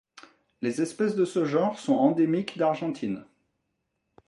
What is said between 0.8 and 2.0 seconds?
espèces de ce genre sont